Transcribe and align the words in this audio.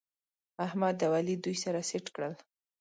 احمد 0.65 0.97
او 1.05 1.11
علي 1.19 1.35
دوی 1.43 1.55
سره 1.63 1.79
سټ 1.89 2.05
کړل 2.15 2.33